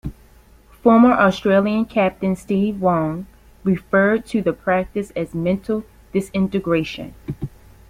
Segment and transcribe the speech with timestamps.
[0.81, 3.25] Former Australian captain Steve Waugh
[3.63, 7.13] referred to the practice as 'mental disintegration'.